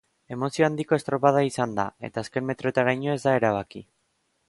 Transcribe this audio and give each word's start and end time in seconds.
Emozio 0.35 0.65
handiko 0.67 0.97
estropada 0.99 1.45
izan 1.49 1.77
da, 1.81 1.87
eta 2.09 2.25
azken 2.25 2.51
metroetaraino 2.53 3.15
ez 3.19 3.23
da 3.29 3.39
erabaki. 3.43 3.89